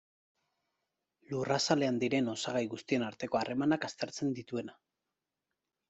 [1.33, 4.81] Lurrazalean diren osagai guztien arteko harremanak aztertzen dituena.